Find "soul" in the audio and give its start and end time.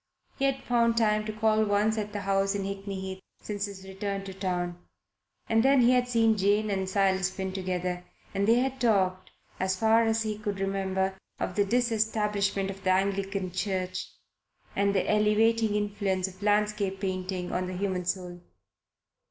18.05-18.41